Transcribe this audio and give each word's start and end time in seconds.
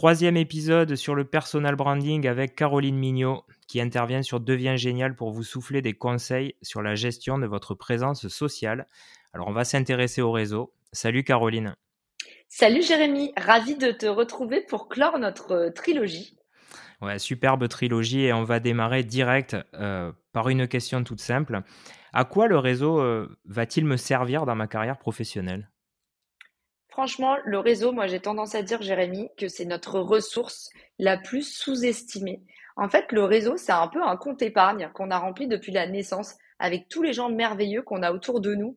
Troisième 0.00 0.38
épisode 0.38 0.96
sur 0.96 1.14
le 1.14 1.26
personal 1.26 1.76
branding 1.76 2.26
avec 2.26 2.56
Caroline 2.56 2.96
Mignot 2.96 3.44
qui 3.68 3.82
intervient 3.82 4.22
sur 4.22 4.40
Devient 4.40 4.78
Génial 4.78 5.14
pour 5.14 5.30
vous 5.30 5.42
souffler 5.42 5.82
des 5.82 5.92
conseils 5.92 6.54
sur 6.62 6.80
la 6.80 6.94
gestion 6.94 7.36
de 7.36 7.46
votre 7.46 7.74
présence 7.74 8.26
sociale. 8.28 8.86
Alors 9.34 9.48
on 9.48 9.52
va 9.52 9.64
s'intéresser 9.64 10.22
au 10.22 10.32
réseau. 10.32 10.72
Salut 10.94 11.22
Caroline. 11.22 11.76
Salut 12.48 12.80
Jérémy, 12.80 13.34
ravi 13.36 13.76
de 13.76 13.90
te 13.90 14.06
retrouver 14.06 14.62
pour 14.62 14.88
clore 14.88 15.18
notre 15.18 15.52
euh, 15.52 15.70
trilogie. 15.70 16.34
Ouais, 17.02 17.18
superbe 17.18 17.68
trilogie 17.68 18.22
et 18.22 18.32
on 18.32 18.44
va 18.44 18.58
démarrer 18.58 19.04
direct 19.04 19.54
euh, 19.74 20.12
par 20.32 20.48
une 20.48 20.66
question 20.66 21.04
toute 21.04 21.20
simple. 21.20 21.60
À 22.14 22.24
quoi 22.24 22.46
le 22.46 22.56
réseau 22.56 23.00
euh, 23.00 23.28
va-t-il 23.44 23.84
me 23.84 23.98
servir 23.98 24.46
dans 24.46 24.56
ma 24.56 24.66
carrière 24.66 24.96
professionnelle? 24.96 25.68
Franchement, 26.90 27.36
le 27.44 27.58
réseau, 27.58 27.92
moi 27.92 28.06
j'ai 28.06 28.20
tendance 28.20 28.54
à 28.54 28.62
dire, 28.62 28.82
Jérémy, 28.82 29.28
que 29.36 29.48
c'est 29.48 29.64
notre 29.64 30.00
ressource 30.00 30.70
la 30.98 31.16
plus 31.16 31.42
sous-estimée. 31.42 32.42
En 32.76 32.88
fait, 32.88 33.12
le 33.12 33.24
réseau, 33.24 33.56
c'est 33.56 33.72
un 33.72 33.88
peu 33.88 34.02
un 34.02 34.16
compte 34.16 34.42
épargne 34.42 34.90
qu'on 34.94 35.10
a 35.10 35.18
rempli 35.18 35.46
depuis 35.46 35.72
la 35.72 35.86
naissance 35.86 36.34
avec 36.58 36.88
tous 36.88 37.02
les 37.02 37.12
gens 37.12 37.28
merveilleux 37.28 37.82
qu'on 37.82 38.02
a 38.02 38.12
autour 38.12 38.40
de 38.40 38.54
nous 38.54 38.76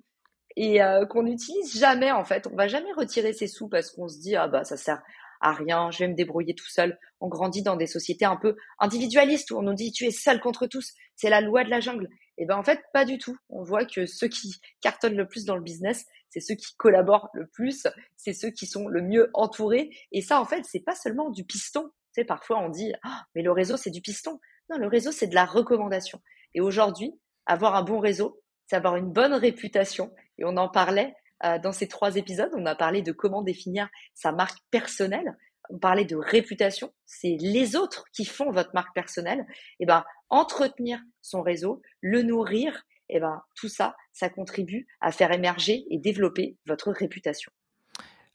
et 0.56 0.84
euh, 0.84 1.06
qu'on 1.06 1.24
n'utilise 1.24 1.78
jamais 1.78 2.12
en 2.12 2.24
fait. 2.24 2.48
On 2.52 2.56
va 2.56 2.68
jamais 2.68 2.92
retirer 2.94 3.34
ses 3.34 3.48
sous 3.48 3.68
parce 3.68 3.92
qu'on 3.92 4.08
se 4.08 4.20
dit 4.20 4.36
ah 4.36 4.48
bah 4.48 4.64
ça 4.64 4.78
sert 4.78 5.02
à 5.42 5.52
rien, 5.52 5.92
je 5.92 6.00
vais 6.00 6.08
me 6.08 6.16
débrouiller 6.16 6.56
tout 6.56 6.70
seul. 6.70 6.98
On 7.20 7.28
grandit 7.28 7.64
dans 7.64 7.76
des 7.76 7.88
sociétés 7.88 8.26
un 8.26 8.38
peu 8.38 8.56
individualistes 8.80 9.52
où 9.52 9.58
on 9.58 9.62
nous 9.64 9.74
dit 9.74 9.92
tu 9.92 10.06
es 10.06 10.12
seul 10.12 10.40
contre 10.40 10.68
tous, 10.68 10.94
c'est 11.16 11.30
la 11.30 11.42
loi 11.42 11.64
de 11.64 11.70
la 11.70 11.80
jungle. 11.80 12.08
Et 12.38 12.46
ben 12.46 12.58
en 12.58 12.64
fait 12.64 12.82
pas 12.94 13.06
du 13.06 13.18
tout. 13.18 13.38
On 13.50 13.64
voit 13.64 13.86
que 13.86 14.06
ceux 14.06 14.28
qui 14.28 14.60
cartonnent 14.82 15.16
le 15.18 15.28
plus 15.28 15.46
dans 15.46 15.56
le 15.56 15.62
business, 15.62 16.06
c'est 16.30 16.40
ceux 16.40 16.56
qui 16.56 16.76
collaborent 16.78 17.30
le 17.34 17.48
plus, 17.48 17.88
c'est 18.18 18.34
ceux 18.34 18.50
qui 18.50 18.66
sont 18.66 18.88
le 18.88 19.02
mieux 19.02 19.30
entourés. 19.34 19.90
Et 20.12 20.22
ça 20.22 20.40
en 20.40 20.46
fait 20.46 20.64
c'est 20.66 20.84
pas 20.84 20.96
seulement 20.96 21.30
du 21.30 21.44
piston. 21.44 21.92
Tu 22.14 22.22
sais 22.22 22.26
parfois 22.26 22.60
on 22.60 22.70
dit 22.70 22.94
ah, 23.04 23.24
mais 23.36 23.44
le 23.44 23.52
réseau 23.52 23.78
c'est 23.78 23.92
du 23.92 24.02
piston. 24.02 24.40
Non 24.70 24.78
le 24.78 24.88
réseau 24.88 25.12
c'est 25.12 25.28
de 25.28 25.36
la 25.36 25.46
recommandation. 25.46 26.22
Et 26.56 26.62
aujourd'hui 26.62 27.14
avoir 27.46 27.76
un 27.76 27.84
bon 27.84 28.00
réseau, 28.00 28.42
c'est 28.68 28.76
avoir 28.76 28.96
une 28.96 29.12
bonne 29.12 29.34
réputation. 29.34 30.14
Et 30.38 30.46
on 30.46 30.58
en 30.58 30.70
parlait 30.70 31.14
euh, 31.44 31.60
dans 31.60 31.72
ces 31.72 31.88
trois 31.88 32.16
épisodes, 32.16 32.52
on 32.56 32.66
a 32.66 32.76
parlé 32.76 33.02
de 33.02 33.12
comment 33.12 33.42
définir 33.42 33.90
sa 34.14 34.32
marque 34.32 34.60
personnelle. 34.72 35.38
Parlait 35.82 36.06
de 36.06 36.16
réputation. 36.16 36.94
C'est 37.06 37.38
les 37.40 37.76
autres 37.76 38.06
qui 38.14 38.26
font 38.26 38.52
votre 38.52 38.72
marque 38.74 38.94
personnelle. 38.94 39.46
Et 39.80 39.84
eh 39.84 39.86
ben, 39.86 40.04
entretenir 40.30 41.00
son 41.22 41.42
réseau, 41.42 41.82
le 42.02 42.22
nourrir, 42.22 42.84
et 43.10 43.18
eh 43.18 43.20
ben, 43.20 43.42
tout 43.56 43.70
ça, 43.70 43.96
ça 44.12 44.30
contribue 44.30 44.88
à 45.02 45.12
faire 45.12 45.32
émerger 45.32 45.86
et 45.90 46.00
développer 46.00 46.58
votre 46.66 46.92
réputation. 46.92 47.52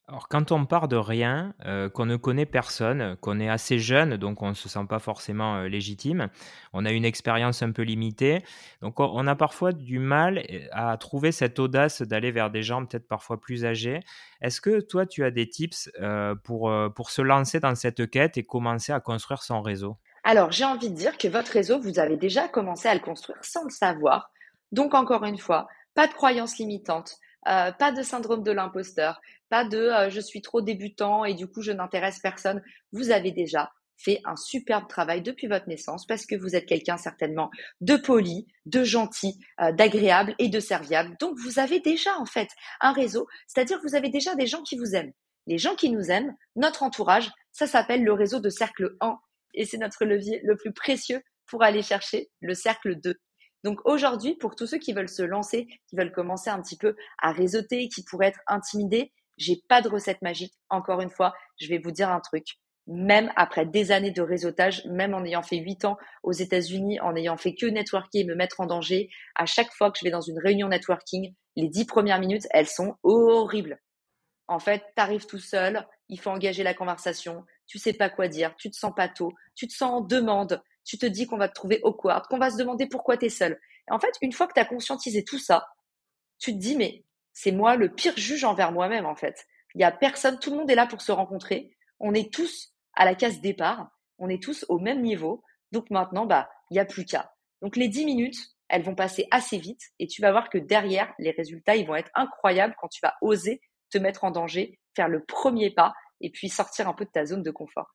Alors, 0.08 0.26
quand 0.28 0.52
on 0.52 0.64
part 0.64 0.88
de 0.88 0.96
rien, 0.96 1.52
euh, 1.66 1.90
qu'on 1.90 2.06
ne 2.06 2.16
connaît 2.16 2.46
personne, 2.46 3.16
qu'on 3.20 3.38
est 3.40 3.50
assez 3.50 3.78
jeune, 3.78 4.16
donc 4.16 4.40
on 4.40 4.48
ne 4.48 4.54
se 4.54 4.66
sent 4.66 4.86
pas 4.88 5.00
forcément 5.00 5.56
euh, 5.56 5.68
légitime, 5.68 6.28
on 6.72 6.86
a 6.86 6.92
une 6.92 7.04
expérience 7.04 7.62
un 7.62 7.72
peu 7.72 7.82
limitée, 7.82 8.42
donc 8.80 9.00
on, 9.00 9.26
a 9.26 9.36
parfois 9.36 9.72
du 9.72 9.98
mal 9.98 10.38
euh, 10.38 10.66
à 10.72 10.96
trouver 10.96 11.30
cette 11.30 11.58
audace 11.58 12.00
d'aller 12.00 12.30
vers 12.30 12.50
des 12.50 12.62
gens 12.62 12.86
peut-être 12.86 13.06
parfois 13.06 13.38
plus 13.38 13.66
âgés. 13.66 14.00
Est-ce 14.40 14.62
que 14.62 14.80
toi, 14.80 15.04
tu 15.04 15.24
as 15.24 15.30
des 15.30 15.46
tips 15.46 15.90
pour, 16.42 16.72
pour 16.94 17.10
se 17.10 17.20
lancer 17.20 17.60
dans 17.60 17.74
cette 17.74 18.08
quête 18.08 18.38
et 18.38 18.44
commencer 18.44 18.92
à 18.92 19.00
construire 19.00 19.42
son 19.42 19.60
réseau? 19.60 19.98
Alors, 20.24 20.52
j'ai 20.52 20.64
envie 20.64 20.88
de 20.88 20.96
dire 20.96 21.18
que 21.18 21.28
votre 21.28 21.52
réseau, 21.52 21.80
vous 21.80 21.98
avez 21.98 22.16
déjà 22.16 22.48
commencé 22.48 22.88
à 22.88 22.94
le 22.94 23.00
construire 23.00 23.38
sans 23.42 23.64
le 23.64 23.70
savoir. 23.70 24.30
Donc, 24.72 24.94
encore 24.94 25.24
une 25.24 25.38
fois, 25.38 25.68
pas 25.94 26.06
de 26.06 26.12
croyances 26.14 26.56
limitantes. 26.56 27.18
Pas 27.78 27.92
de 27.92 28.02
syndrome 28.02 28.42
de 28.42 28.52
l'imposteur, 28.52 29.20
pas 29.48 29.64
de 29.64 29.78
euh, 29.78 30.10
je 30.10 30.20
suis 30.20 30.42
trop 30.42 30.60
débutant 30.60 31.24
et 31.24 31.34
du 31.34 31.46
coup 31.46 31.62
je 31.62 31.72
n'intéresse 31.72 32.18
personne. 32.20 32.62
Vous 32.92 33.10
avez 33.10 33.32
déjà 33.32 33.70
fait 33.96 34.20
un 34.24 34.36
superbe 34.36 34.86
travail 34.88 35.22
depuis 35.22 35.48
votre 35.48 35.68
naissance 35.68 36.06
parce 36.06 36.24
que 36.24 36.36
vous 36.36 36.54
êtes 36.54 36.66
quelqu'un 36.66 36.96
certainement 36.96 37.50
de 37.80 37.96
poli, 37.96 38.46
de 38.66 38.84
gentil, 38.84 39.40
euh, 39.60 39.72
d'agréable 39.72 40.34
et 40.38 40.48
de 40.48 40.60
serviable. 40.60 41.16
Donc 41.20 41.36
vous 41.38 41.58
avez 41.58 41.80
déjà 41.80 42.16
en 42.18 42.26
fait 42.26 42.48
un 42.80 42.92
réseau, 42.92 43.26
c'est-à-dire 43.46 43.80
vous 43.82 43.94
avez 43.94 44.08
déjà 44.08 44.34
des 44.34 44.46
gens 44.46 44.62
qui 44.62 44.76
vous 44.76 44.94
aiment. 44.94 45.12
Les 45.46 45.58
gens 45.58 45.74
qui 45.74 45.90
nous 45.90 46.10
aiment, 46.10 46.36
notre 46.56 46.82
entourage, 46.82 47.30
ça 47.52 47.66
s'appelle 47.66 48.04
le 48.04 48.12
réseau 48.12 48.38
de 48.38 48.50
cercle 48.50 48.96
1 49.00 49.18
et 49.54 49.64
c'est 49.64 49.78
notre 49.78 50.04
levier 50.04 50.40
le 50.44 50.56
plus 50.56 50.72
précieux 50.72 51.22
pour 51.46 51.62
aller 51.62 51.82
chercher 51.82 52.30
le 52.40 52.54
cercle 52.54 53.00
2. 53.00 53.14
Donc 53.64 53.80
aujourd'hui, 53.84 54.36
pour 54.36 54.54
tous 54.54 54.66
ceux 54.66 54.78
qui 54.78 54.92
veulent 54.92 55.08
se 55.08 55.22
lancer, 55.22 55.66
qui 55.88 55.96
veulent 55.96 56.12
commencer 56.12 56.50
un 56.50 56.60
petit 56.62 56.76
peu 56.76 56.94
à 57.18 57.32
réseauter, 57.32 57.88
qui 57.88 58.04
pourraient 58.04 58.28
être 58.28 58.40
intimidés, 58.46 59.12
j'ai 59.36 59.62
pas 59.68 59.82
de 59.82 59.88
recette 59.88 60.22
magique. 60.22 60.54
Encore 60.68 61.00
une 61.00 61.10
fois, 61.10 61.34
je 61.60 61.68
vais 61.68 61.78
vous 61.78 61.90
dire 61.90 62.10
un 62.10 62.20
truc. 62.20 62.58
Même 62.86 63.30
après 63.36 63.66
des 63.66 63.92
années 63.92 64.10
de 64.10 64.22
réseautage, 64.22 64.84
même 64.86 65.14
en 65.14 65.24
ayant 65.24 65.42
fait 65.42 65.58
huit 65.58 65.84
ans 65.84 65.98
aux 66.22 66.32
États-Unis, 66.32 67.00
en 67.00 67.14
ayant 67.14 67.36
fait 67.36 67.54
que 67.54 67.66
networker 67.66 68.20
et 68.20 68.24
me 68.24 68.34
mettre 68.34 68.60
en 68.60 68.66
danger, 68.66 69.10
à 69.34 69.44
chaque 69.44 69.72
fois 69.72 69.90
que 69.90 69.98
je 69.98 70.04
vais 70.04 70.10
dans 70.10 70.22
une 70.22 70.38
réunion 70.38 70.68
networking, 70.68 71.34
les 71.56 71.68
dix 71.68 71.84
premières 71.84 72.20
minutes, 72.20 72.46
elles 72.50 72.68
sont 72.68 72.96
horribles. 73.02 73.78
En 74.46 74.58
fait, 74.58 74.82
tu 74.96 75.02
arrives 75.02 75.26
tout 75.26 75.38
seul, 75.38 75.86
il 76.08 76.18
faut 76.18 76.30
engager 76.30 76.62
la 76.62 76.72
conversation, 76.72 77.44
tu 77.66 77.78
sais 77.78 77.92
pas 77.92 78.08
quoi 78.08 78.28
dire, 78.28 78.56
tu 78.56 78.70
te 78.70 78.76
sens 78.76 78.94
pas 78.96 79.08
tôt, 79.08 79.32
tu 79.54 79.68
te 79.68 79.74
sens 79.74 79.90
en 79.90 80.00
demande, 80.00 80.62
tu 80.88 80.96
te 80.96 81.04
dis 81.04 81.26
qu'on 81.26 81.36
va 81.36 81.48
te 81.48 81.54
trouver 81.54 81.80
awkward, 81.84 82.26
qu'on 82.28 82.38
va 82.38 82.50
se 82.50 82.56
demander 82.56 82.86
pourquoi 82.86 83.18
tu 83.18 83.26
es 83.26 83.28
seul. 83.28 83.60
En 83.90 84.00
fait, 84.00 84.14
une 84.22 84.32
fois 84.32 84.46
que 84.46 84.54
tu 84.54 84.60
as 84.60 84.64
conscientisé 84.64 85.22
tout 85.22 85.38
ça, 85.38 85.68
tu 86.38 86.52
te 86.52 86.56
dis 86.56 86.76
mais 86.76 87.04
c'est 87.34 87.52
moi 87.52 87.76
le 87.76 87.94
pire 87.94 88.16
juge 88.16 88.44
envers 88.44 88.72
moi-même 88.72 89.04
en 89.04 89.14
fait. 89.14 89.46
Il 89.74 89.82
y 89.82 89.84
a 89.84 89.92
personne, 89.92 90.38
tout 90.38 90.50
le 90.50 90.56
monde 90.56 90.70
est 90.70 90.74
là 90.74 90.86
pour 90.86 91.02
se 91.02 91.12
rencontrer. 91.12 91.76
On 92.00 92.14
est 92.14 92.32
tous 92.32 92.72
à 92.94 93.04
la 93.04 93.14
case 93.14 93.42
départ, 93.42 93.90
on 94.16 94.30
est 94.30 94.42
tous 94.42 94.64
au 94.70 94.78
même 94.78 95.02
niveau. 95.02 95.42
Donc 95.72 95.90
maintenant, 95.90 96.24
bah, 96.24 96.48
il 96.70 96.74
n'y 96.74 96.80
a 96.80 96.86
plus 96.86 97.04
qu'à. 97.04 97.34
Donc 97.60 97.76
les 97.76 97.88
10 97.88 98.06
minutes, 98.06 98.38
elles 98.68 98.82
vont 98.82 98.94
passer 98.94 99.26
assez 99.30 99.58
vite 99.58 99.82
et 99.98 100.06
tu 100.06 100.22
vas 100.22 100.32
voir 100.32 100.48
que 100.48 100.56
derrière, 100.56 101.12
les 101.18 101.32
résultats, 101.32 101.76
ils 101.76 101.86
vont 101.86 101.96
être 101.96 102.10
incroyables 102.14 102.74
quand 102.80 102.88
tu 102.88 103.00
vas 103.02 103.14
oser 103.20 103.60
te 103.90 103.98
mettre 103.98 104.24
en 104.24 104.30
danger, 104.30 104.78
faire 104.96 105.08
le 105.08 105.22
premier 105.22 105.70
pas 105.70 105.92
et 106.22 106.30
puis 106.30 106.48
sortir 106.48 106.88
un 106.88 106.94
peu 106.94 107.04
de 107.04 107.10
ta 107.10 107.26
zone 107.26 107.42
de 107.42 107.50
confort. 107.50 107.94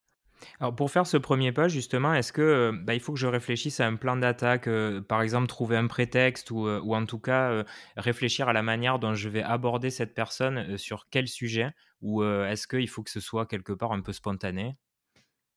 Alors 0.60 0.76
pour 0.76 0.92
faire 0.92 1.08
ce 1.08 1.18
premier 1.18 1.52
pas, 1.52 1.68
justement, 1.68 2.14
est-ce 2.14 2.34
que 2.34 2.42
euh, 2.42 2.72
bah, 2.74 2.94
il 2.94 3.00
faut 3.00 3.14
que 3.14 3.20
je 3.20 3.28
réfléchisse 3.28 3.80
à 3.80 3.88
un 3.88 3.96
plan 3.96 4.18
d'attaque, 4.18 4.68
euh, 4.68 5.02
par 5.02 5.22
exemple 5.22 5.48
trouver 5.48 5.78
un 5.78 5.88
prétexte 5.88 6.52
ou, 6.52 6.68
euh, 6.68 6.82
en 6.82 7.06
tout 7.06 7.20
cas 7.20 7.64
réfléchir 7.98 8.50
à 8.50 8.54
la 8.54 8.64
manière 8.64 9.00
dont 9.00 9.14
je 9.14 9.30
vais 9.30 9.44
aborder 9.44 9.90
cette 9.90 10.14
personne 10.14 10.78
sur 10.78 11.08
quel 11.10 11.28
sujet? 11.28 11.72
Ou 12.02 12.24
est-ce 12.24 12.68
qu'il 12.68 12.90
faut 12.90 13.02
que 13.02 13.10
ce 13.10 13.20
soit 13.20 13.46
quelque 13.46 13.72
part 13.72 13.94
un 13.94 14.02
peu 14.02 14.12
spontané? 14.12 14.76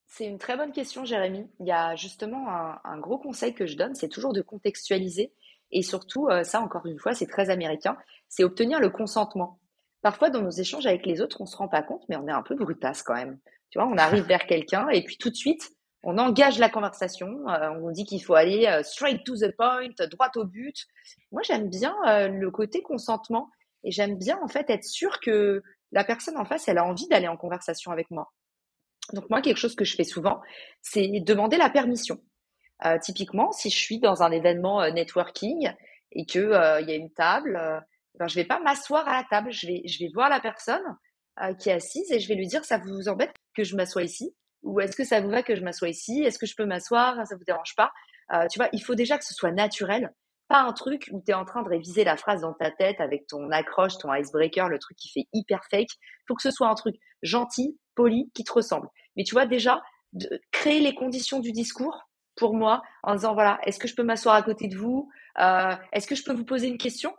C'est 0.07 0.27
une 0.27 0.39
très 0.39 0.57
bonne 0.57 0.73
question, 0.73 1.05
Jérémy. 1.05 1.49
Il 1.59 1.67
y 1.67 1.73
a 1.73 1.97
justement 1.97 2.49
un, 2.49 2.79
un 2.85 2.99
gros 2.99 3.19
conseil 3.19 3.55
que 3.55 3.67
je 3.67 3.77
donne, 3.77 3.95
c'est 3.95 4.09
toujours 4.09 4.33
de 4.33 4.43
contextualiser 4.43 5.33
et 5.73 5.83
surtout, 5.83 6.29
ça 6.45 6.61
encore 6.61 6.87
une 6.87 6.99
fois, 6.99 7.13
c'est 7.13 7.27
très 7.27 7.51
américain, 7.51 7.97
c'est 8.29 8.45
obtenir 8.45 8.79
le 8.79 8.91
consentement. 8.91 9.59
Parfois, 10.03 10.31
dans 10.31 10.43
nos 10.43 10.51
échanges 10.51 10.87
avec 10.87 11.05
les 11.05 11.21
autres, 11.21 11.41
on 11.41 11.47
se 11.47 11.57
rend 11.57 11.67
pas 11.67 11.83
compte, 11.83 12.05
mais 12.09 12.17
on 12.17 12.29
est 12.29 12.33
un 12.33 12.43
peu 12.43 12.55
brutasse 12.55 13.03
quand 13.03 13.15
même. 13.15 13.41
Tu 13.71 13.79
vois, 13.79 13.89
on 13.89 13.97
arrive 13.99 14.25
vers 14.27 14.47
quelqu'un 14.47 14.89
et 14.89 15.03
puis 15.03 15.19
tout 15.19 15.31
de 15.31 15.37
suite, 15.37 15.71
on 16.09 16.19
engage 16.19 16.61
la 16.61 16.69
conversation. 16.69 17.49
Euh, 17.49 17.71
on 17.83 17.91
dit 17.91 18.05
qu'il 18.05 18.23
faut 18.23 18.35
aller 18.35 18.67
euh, 18.67 18.85
straight 18.85 19.25
to 19.25 19.37
the 19.37 19.55
point, 19.57 19.89
droit 20.13 20.31
au 20.37 20.45
but. 20.45 20.87
Moi, 21.33 21.43
j'aime 21.43 21.69
bien 21.69 21.95
euh, 22.07 22.29
le 22.29 22.51
côté 22.53 22.81
consentement 22.81 23.51
et 23.83 23.91
j'aime 23.91 24.17
bien 24.17 24.39
en 24.41 24.47
fait 24.47 24.71
être 24.71 24.85
sûr 24.85 25.19
que 25.19 25.65
la 25.91 26.05
personne 26.05 26.37
en 26.37 26.45
face, 26.45 26.69
elle 26.69 26.79
a 26.79 26.85
envie 26.85 27.09
d'aller 27.09 27.27
en 27.27 27.37
conversation 27.37 27.91
avec 27.91 28.09
moi. 28.13 28.33
Donc 29.15 29.29
moi, 29.31 29.43
quelque 29.43 29.59
chose 29.59 29.75
que 29.75 29.85
je 29.85 29.97
fais 29.97 30.05
souvent, 30.05 30.41
c'est 30.81 31.09
demander 31.21 31.57
la 31.57 31.71
permission. 31.71 32.21
typiquement, 33.03 33.53
si 33.53 33.71
je 33.71 33.77
suis 33.77 34.01
dans 34.01 34.23
un 34.23 34.33
événement 34.33 34.89
networking 34.91 35.73
et 36.11 36.27
que 36.27 36.81
il 36.81 36.89
y 36.89 36.93
a 36.93 36.97
une 36.97 37.13
table, 37.13 37.85
ben, 38.19 38.27
je 38.27 38.35
vais 38.35 38.45
pas 38.45 38.59
m'asseoir 38.59 39.07
à 39.09 39.19
la 39.19 39.25
table. 39.31 39.53
Je 39.53 39.69
vais, 39.69 39.83
je 39.87 40.01
vais 40.01 40.11
voir 40.13 40.29
la 40.29 40.41
personne 40.41 40.83
qui 41.59 41.69
est 41.71 41.73
assise 41.73 42.11
et 42.13 42.21
je 42.21 42.29
vais 42.29 42.35
lui 42.35 42.47
dire 42.47 42.65
ça 42.65 42.79
vous 42.79 43.09
embête 43.09 43.33
que 43.55 43.65
je 43.65 43.77
m'assois 43.77 44.03
ici? 44.03 44.35
Ou 44.63 44.81
est-ce 44.81 44.97
que 44.97 45.05
ça 45.05 45.21
vous 45.21 45.31
va 45.31 45.43
que 45.43 45.55
je 45.55 45.63
m'assoie 45.63 45.89
ici? 45.89 46.23
Est-ce 46.23 46.39
que 46.39 46.47
je 46.47 46.55
peux 46.57 46.65
m'asseoir? 46.67 47.27
Ça 47.27 47.37
vous 47.37 47.45
dérange 47.45 47.75
pas? 47.77 47.93
Euh, 48.33 48.47
Tu 48.51 48.59
vois, 48.59 48.69
il 48.73 48.83
faut 48.83 48.95
déjà 48.95 49.19
que 49.19 49.25
ce 49.25 49.35
soit 49.35 49.53
naturel, 49.53 50.13
pas 50.49 50.61
un 50.63 50.73
truc 50.73 51.09
où 51.13 51.23
tu 51.25 51.31
es 51.31 51.35
en 51.35 51.45
train 51.45 51.63
de 51.63 51.69
réviser 51.69 52.05
la 52.05 52.17
phrase 52.17 52.41
dans 52.43 52.53
ta 52.55 52.71
tête 52.71 53.01
avec 53.01 53.27
ton 53.27 53.51
accroche, 53.51 53.99
ton 53.99 54.13
icebreaker, 54.15 54.69
le 54.69 54.79
truc 54.79 54.97
qui 54.97 55.09
fait 55.11 55.27
hyper 55.33 55.61
fake. 55.71 55.91
Faut 56.27 56.35
que 56.35 56.43
ce 56.43 56.51
soit 56.51 56.69
un 56.69 56.75
truc 56.75 56.97
gentil, 57.23 57.79
poli, 57.95 58.31
qui 58.35 58.45
te 58.45 58.53
ressemble. 58.53 58.89
Mais 59.17 59.25
tu 59.25 59.35
vois, 59.35 59.47
déjà, 59.47 59.83
de 60.13 60.41
créer 60.53 60.81
les 60.81 60.95
conditions 60.95 61.41
du 61.41 61.53
discours 61.53 62.09
pour 62.37 62.55
moi 62.55 62.83
en 63.03 63.15
disant 63.15 63.35
voilà, 63.35 63.59
est-ce 63.65 63.79
que 63.79 63.89
je 63.89 63.95
peux 63.95 64.03
m'asseoir 64.03 64.35
à 64.35 64.43
côté 64.43 64.69
de 64.69 64.77
vous? 64.77 65.09
Euh, 65.39 65.75
Est-ce 65.93 66.07
que 66.07 66.15
je 66.15 66.23
peux 66.25 66.33
vous 66.33 66.45
poser 66.45 66.69
une 66.69 66.79
question? 66.79 67.13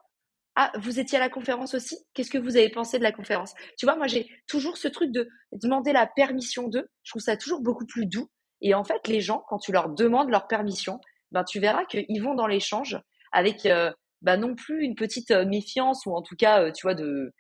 Ah, 0.60 0.72
vous 0.80 1.00
étiez 1.00 1.20
à 1.20 1.22
la 1.22 1.30
conférence 1.30 1.76
aussi? 1.76 2.00
Qu'est-ce 2.16 2.32
que 2.32 2.40
vous 2.40 2.58
avez 2.58 2.70
pensé 2.70 2.98
de 2.98 3.04
la 3.04 3.12
conférence? 3.12 3.54
Tu 3.78 3.86
vois, 3.86 3.96
moi, 3.96 4.08
j'ai 4.08 4.28
toujours 4.48 4.78
ce 4.78 4.88
truc 4.88 5.12
de 5.12 5.30
demander 5.52 5.94
la 5.94 6.08
permission 6.08 6.68
d'eux. 6.68 6.90
Je 7.04 7.12
trouve 7.12 7.22
ça 7.22 7.38
toujours 7.38 7.62
beaucoup 7.62 7.86
plus 7.86 8.08
doux. 8.08 8.28
Et 8.62 8.74
en 8.74 8.84
fait, 8.84 9.08
les 9.08 9.22
gens, 9.22 9.44
quand 9.50 9.60
tu 9.60 9.72
leur 9.72 9.90
demandes 9.90 10.32
leur 10.32 10.48
permission, 10.48 11.00
ben, 11.32 11.44
tu 11.44 11.60
verras 11.60 11.86
qu'ils 11.86 12.24
vont 12.24 12.34
dans 12.34 12.48
l'échange 12.48 13.00
avec 13.32 13.68
euh, 13.68 13.92
ben, 14.24 14.38
non 14.38 14.56
plus 14.56 14.84
une 14.84 14.96
petite 14.96 15.30
euh, 15.30 15.46
méfiance 15.46 16.08
ou 16.08 16.16
en 16.16 16.24
tout 16.24 16.36
cas, 16.36 16.64
euh, 16.64 16.72
tu 16.72 16.88
vois, 16.88 16.96
de, 16.96 17.32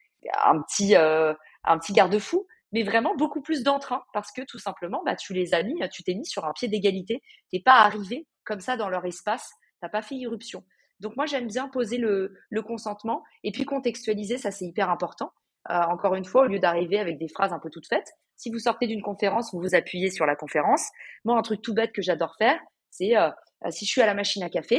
un 0.45 0.61
petit, 0.61 0.93
petit 0.93 1.93
garde-fou, 1.93 2.45
mais 2.71 2.83
vraiment 2.83 3.15
beaucoup 3.15 3.41
plus 3.41 3.63
d'entrain 3.63 4.03
parce 4.13 4.31
que 4.31 4.43
tout 4.43 4.59
simplement, 4.59 5.01
bah, 5.03 5.15
tu 5.15 5.33
les 5.33 5.55
as 5.55 5.63
mis, 5.63 5.73
tu 5.91 6.03
t'es 6.03 6.13
mis 6.13 6.27
sur 6.27 6.45
un 6.45 6.53
pied 6.53 6.67
d'égalité. 6.67 7.23
T'es 7.51 7.61
pas 7.65 7.79
arrivé 7.81 8.27
comme 8.43 8.59
ça 8.59 8.77
dans 8.77 8.89
leur 8.89 9.05
espace. 9.05 9.49
T'as 9.81 9.89
pas 9.89 10.03
fait 10.03 10.15
irruption. 10.15 10.63
Donc 10.99 11.15
moi, 11.15 11.25
j'aime 11.25 11.47
bien 11.47 11.67
poser 11.67 11.97
le, 11.97 12.33
consentement 12.65 13.23
et 13.43 13.51
puis 13.51 13.65
contextualiser. 13.65 14.37
Ça, 14.37 14.51
c'est 14.51 14.65
hyper 14.65 14.89
important. 14.89 15.31
Euh, 15.69 15.81
encore 15.81 16.15
une 16.15 16.25
fois, 16.25 16.43
au 16.43 16.45
lieu 16.45 16.59
d'arriver 16.59 16.99
avec 16.99 17.17
des 17.17 17.27
phrases 17.27 17.53
un 17.53 17.59
peu 17.59 17.69
toutes 17.69 17.87
faites, 17.87 18.13
si 18.35 18.51
vous 18.51 18.59
sortez 18.59 18.87
d'une 18.87 19.01
conférence, 19.01 19.53
vous 19.53 19.59
vous 19.59 19.75
appuyez 19.75 20.09
sur 20.09 20.25
la 20.25 20.35
conférence. 20.35 20.87
Moi, 21.25 21.37
un 21.37 21.41
truc 21.41 21.61
tout 21.61 21.73
bête 21.73 21.91
que 21.91 22.01
j'adore 22.01 22.35
faire, 22.37 22.59
c'est 22.89 23.17
euh, 23.17 23.29
si 23.69 23.85
je 23.85 23.91
suis 23.91 24.01
à 24.01 24.05
la 24.05 24.13
machine 24.13 24.43
à 24.43 24.49
café, 24.49 24.75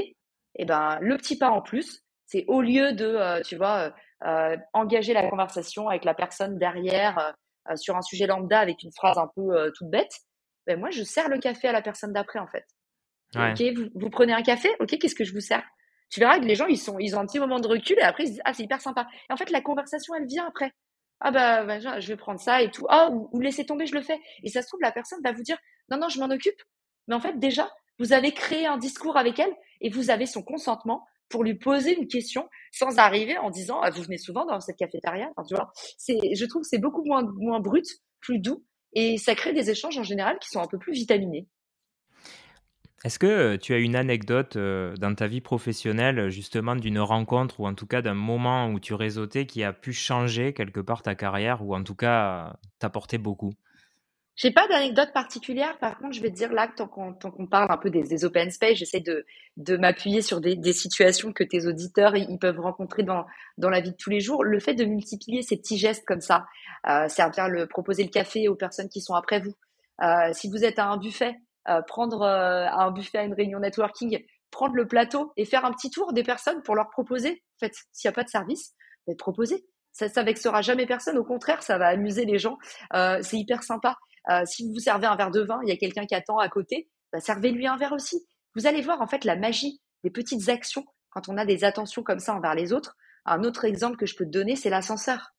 et 0.54 0.62
eh 0.62 0.64
ben 0.64 0.98
le 1.00 1.16
petit 1.16 1.36
pas 1.36 1.50
en 1.50 1.60
plus, 1.60 2.02
c'est 2.24 2.44
au 2.48 2.62
lieu 2.62 2.92
de, 2.92 3.04
euh, 3.04 3.42
tu 3.42 3.56
vois, 3.56 3.92
engager 4.72 5.12
la 5.12 5.28
conversation 5.28 5.88
avec 5.88 6.04
la 6.04 6.14
personne 6.14 6.58
derrière 6.58 7.34
euh, 7.70 7.76
sur 7.76 7.96
un 7.96 8.02
sujet 8.02 8.26
lambda 8.26 8.60
avec 8.60 8.82
une 8.82 8.92
phrase 8.92 9.18
un 9.18 9.30
peu 9.34 9.52
euh, 9.52 9.70
toute 9.76 9.90
bête, 9.90 10.12
ben 10.66 10.78
moi, 10.78 10.90
je 10.90 11.02
sers 11.02 11.28
le 11.28 11.38
café 11.38 11.68
à 11.68 11.72
la 11.72 11.82
personne 11.82 12.12
d'après, 12.12 12.38
en 12.38 12.46
fait. 12.46 12.64
Ok, 13.36 13.62
vous, 13.94 14.10
prenez 14.10 14.32
un 14.32 14.42
café, 14.42 14.70
ok, 14.80 14.98
qu'est-ce 14.98 15.14
que 15.14 15.24
je 15.24 15.34
vous 15.34 15.40
sers? 15.40 15.62
Tu 16.10 16.20
verras 16.20 16.38
que 16.38 16.44
les 16.44 16.54
gens, 16.54 16.66
ils, 16.66 16.78
sont, 16.78 16.98
ils 16.98 17.16
ont 17.16 17.20
un 17.20 17.26
petit 17.26 17.38
moment 17.38 17.60
de 17.60 17.68
recul 17.68 17.98
et 17.98 18.02
après, 18.02 18.24
ils 18.24 18.28
se 18.28 18.32
disent, 18.32 18.42
ah, 18.44 18.54
c'est 18.54 18.62
hyper 18.62 18.80
sympa. 18.80 19.06
Et 19.28 19.32
en 19.32 19.36
fait, 19.36 19.50
la 19.50 19.60
conversation, 19.60 20.14
elle 20.14 20.26
vient 20.26 20.46
après. 20.46 20.72
Ah 21.20 21.30
bah, 21.30 21.64
bah 21.64 22.00
je 22.00 22.08
vais 22.08 22.16
prendre 22.16 22.40
ça 22.40 22.62
et 22.62 22.70
tout. 22.70 22.86
Ah, 22.88 23.10
ou, 23.10 23.28
ou 23.32 23.40
laissez 23.40 23.66
tomber, 23.66 23.86
je 23.86 23.94
le 23.94 24.02
fais. 24.02 24.18
Et 24.42 24.50
ça 24.50 24.62
se 24.62 24.68
trouve, 24.68 24.80
la 24.80 24.92
personne 24.92 25.20
va 25.22 25.32
vous 25.32 25.42
dire, 25.42 25.58
non, 25.90 25.98
non, 25.98 26.08
je 26.08 26.20
m'en 26.20 26.30
occupe. 26.30 26.60
Mais 27.08 27.14
en 27.14 27.20
fait, 27.20 27.38
déjà, 27.38 27.70
vous 27.98 28.12
avez 28.12 28.32
créé 28.32 28.66
un 28.66 28.78
discours 28.78 29.16
avec 29.16 29.38
elle 29.38 29.54
et 29.80 29.90
vous 29.90 30.10
avez 30.10 30.26
son 30.26 30.42
consentement 30.42 31.04
pour 31.28 31.44
lui 31.44 31.54
poser 31.54 31.96
une 31.96 32.06
question 32.08 32.48
sans 32.72 32.98
arriver 32.98 33.36
en 33.38 33.50
disant 33.50 33.80
ah, 33.82 33.90
vous 33.90 34.02
venez 34.02 34.18
souvent 34.18 34.46
dans 34.46 34.60
cette 34.60 34.76
cafétéria? 34.76 35.30
C'est 35.98 36.18
je 36.34 36.44
trouve 36.46 36.62
c'est 36.62 36.78
beaucoup 36.78 37.04
moins 37.04 37.22
moins 37.36 37.60
brut 37.60 37.86
plus 38.20 38.38
doux 38.38 38.64
et 38.94 39.18
ça 39.18 39.34
crée 39.34 39.52
des 39.52 39.70
échanges 39.70 39.98
en 39.98 40.02
général 40.02 40.38
qui 40.38 40.48
sont 40.48 40.60
un 40.60 40.66
peu 40.66 40.78
plus 40.78 40.92
vitaminés 40.92 41.46
est-ce 43.04 43.18
que 43.18 43.26
euh, 43.26 43.56
tu 43.58 43.74
as 43.74 43.78
une 43.78 43.94
anecdote 43.94 44.56
euh, 44.56 44.94
dans 44.96 45.14
ta 45.14 45.28
vie 45.28 45.40
professionnelle, 45.40 46.30
justement, 46.30 46.74
d'une 46.74 46.98
rencontre 46.98 47.60
ou 47.60 47.66
en 47.66 47.74
tout 47.74 47.86
cas 47.86 48.02
d'un 48.02 48.14
moment 48.14 48.68
où 48.70 48.80
tu 48.80 48.94
réseautais 48.94 49.46
qui 49.46 49.62
a 49.62 49.72
pu 49.72 49.92
changer 49.92 50.52
quelque 50.52 50.80
part 50.80 51.02
ta 51.02 51.14
carrière 51.14 51.64
ou 51.64 51.74
en 51.74 51.84
tout 51.84 51.94
cas 51.94 52.56
t'apporter 52.78 53.18
beaucoup? 53.18 53.54
J'ai 54.38 54.52
pas 54.52 54.68
d'anecdote 54.68 55.12
particulière. 55.12 55.76
Par 55.78 55.98
contre, 55.98 56.14
je 56.14 56.22
vais 56.22 56.30
te 56.30 56.36
dire 56.36 56.52
là, 56.52 56.68
tant 56.68 56.86
qu'on, 56.86 57.12
parle 57.48 57.66
un 57.70 57.76
peu 57.76 57.90
des, 57.90 58.24
open 58.24 58.52
space, 58.52 58.76
j'essaie 58.76 59.00
de, 59.00 59.76
m'appuyer 59.76 60.22
sur 60.22 60.40
des, 60.40 60.72
situations 60.72 61.32
que 61.32 61.42
tes 61.42 61.66
auditeurs 61.66 62.14
ils 62.14 62.38
peuvent 62.38 62.60
rencontrer 62.60 63.02
dans, 63.02 63.26
dans 63.58 63.68
la 63.68 63.80
vie 63.80 63.90
de 63.90 63.96
tous 63.96 64.10
les 64.10 64.20
jours. 64.20 64.44
Le 64.44 64.60
fait 64.60 64.74
de 64.74 64.84
multiplier 64.84 65.42
ces 65.42 65.56
petits 65.56 65.76
gestes 65.76 66.04
comme 66.06 66.20
ça, 66.20 66.46
euh, 66.88 67.08
servir 67.08 67.48
le 67.48 67.66
proposer 67.66 68.04
le 68.04 68.10
café 68.10 68.46
aux 68.46 68.54
personnes 68.54 68.88
qui 68.88 69.00
sont 69.00 69.14
après 69.14 69.40
vous. 69.40 69.54
Euh, 70.02 70.32
si 70.32 70.48
vous 70.48 70.64
êtes 70.64 70.78
à 70.78 70.86
un 70.86 70.98
buffet, 70.98 71.34
euh, 71.34 71.47
prendre 71.86 72.22
euh, 72.22 72.66
un 72.66 72.90
buffet 72.90 73.18
à 73.18 73.24
une 73.24 73.34
réunion 73.34 73.60
networking, 73.60 74.24
prendre 74.50 74.74
le 74.74 74.86
plateau 74.86 75.32
et 75.36 75.44
faire 75.44 75.64
un 75.64 75.72
petit 75.72 75.90
tour 75.90 76.12
des 76.12 76.22
personnes 76.22 76.62
pour 76.62 76.74
leur 76.74 76.90
proposer. 76.90 77.42
En 77.56 77.66
fait, 77.66 77.74
s'il 77.92 78.08
n'y 78.08 78.12
a 78.12 78.14
pas 78.14 78.24
de 78.24 78.30
service, 78.30 78.74
bah, 79.06 79.14
proposer. 79.18 79.66
Ça, 79.92 80.08
ça 80.08 80.22
vexera 80.22 80.62
jamais 80.62 80.86
personne. 80.86 81.18
Au 81.18 81.24
contraire, 81.24 81.62
ça 81.62 81.78
va 81.78 81.88
amuser 81.88 82.24
les 82.24 82.38
gens. 82.38 82.58
Euh, 82.94 83.18
c'est 83.22 83.36
hyper 83.36 83.62
sympa. 83.62 83.96
Euh, 84.30 84.42
si 84.44 84.70
vous 84.70 84.78
servez 84.78 85.06
un 85.06 85.16
verre 85.16 85.30
de 85.30 85.40
vin, 85.40 85.60
il 85.62 85.68
y 85.68 85.72
a 85.72 85.76
quelqu'un 85.76 86.06
qui 86.06 86.14
attend 86.14 86.38
à 86.38 86.48
côté, 86.48 86.88
bah, 87.12 87.20
servez-lui 87.20 87.66
un 87.66 87.76
verre 87.76 87.92
aussi. 87.92 88.26
Vous 88.54 88.66
allez 88.66 88.82
voir 88.82 89.00
en 89.00 89.06
fait 89.06 89.24
la 89.24 89.36
magie 89.36 89.80
des 90.04 90.10
petites 90.10 90.48
actions 90.48 90.84
quand 91.10 91.28
on 91.28 91.36
a 91.36 91.44
des 91.44 91.64
attentions 91.64 92.02
comme 92.02 92.18
ça 92.18 92.34
envers 92.34 92.54
les 92.54 92.72
autres. 92.72 92.96
Un 93.24 93.42
autre 93.44 93.64
exemple 93.64 93.96
que 93.96 94.06
je 94.06 94.16
peux 94.16 94.24
te 94.24 94.30
donner, 94.30 94.56
c'est 94.56 94.70
l'ascenseur. 94.70 95.34